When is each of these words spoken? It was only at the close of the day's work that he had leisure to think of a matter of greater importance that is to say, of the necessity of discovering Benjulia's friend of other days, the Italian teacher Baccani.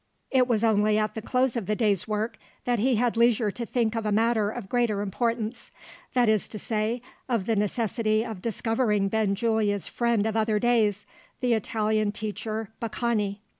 It 0.31 0.47
was 0.47 0.63
only 0.63 0.97
at 0.97 1.13
the 1.13 1.21
close 1.21 1.55
of 1.55 1.67
the 1.67 1.75
day's 1.75 2.07
work 2.07 2.39
that 2.65 2.79
he 2.79 2.95
had 2.95 3.15
leisure 3.17 3.51
to 3.51 3.65
think 3.67 3.93
of 3.95 4.03
a 4.03 4.11
matter 4.11 4.49
of 4.49 4.67
greater 4.67 4.99
importance 5.01 5.69
that 6.15 6.27
is 6.27 6.47
to 6.47 6.57
say, 6.57 7.03
of 7.29 7.45
the 7.45 7.55
necessity 7.55 8.25
of 8.25 8.41
discovering 8.41 9.09
Benjulia's 9.09 9.85
friend 9.85 10.25
of 10.25 10.35
other 10.35 10.57
days, 10.57 11.05
the 11.39 11.53
Italian 11.53 12.11
teacher 12.11 12.71
Baccani. 12.81 13.41